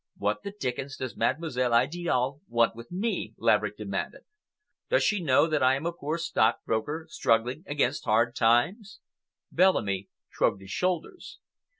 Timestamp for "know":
5.21-5.45